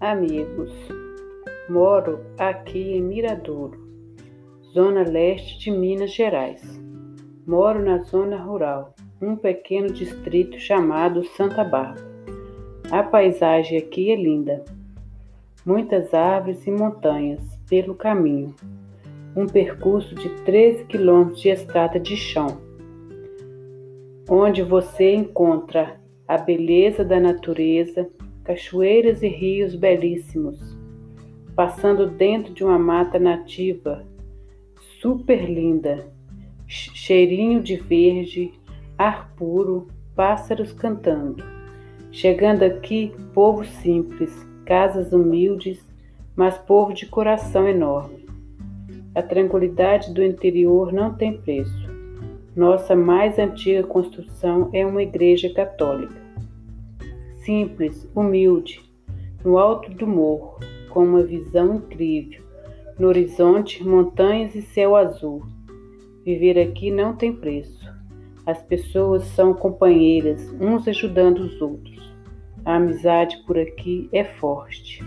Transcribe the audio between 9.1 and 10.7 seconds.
um pequeno distrito